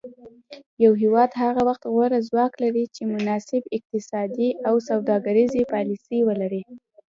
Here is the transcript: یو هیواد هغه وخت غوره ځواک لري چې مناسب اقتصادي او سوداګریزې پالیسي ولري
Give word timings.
یو 0.83 0.93
هیواد 1.01 1.31
هغه 1.43 1.61
وخت 1.69 1.83
غوره 1.93 2.19
ځواک 2.29 2.53
لري 2.63 2.85
چې 2.95 3.01
مناسب 3.13 3.61
اقتصادي 3.77 4.49
او 4.67 4.75
سوداګریزې 4.89 5.63
پالیسي 5.73 6.19
ولري 6.27 6.63